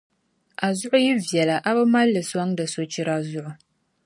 A 0.65 0.67
zuɣu 0.77 0.99
yi 1.05 1.13
viɛla, 1.27 1.57
a 1.69 1.71
bi 1.75 1.83
mal’ 1.93 2.09
li 2.13 2.21
sɔŋdi 2.31 2.65
sochira 2.73 3.15
zuɣu. 3.29 3.51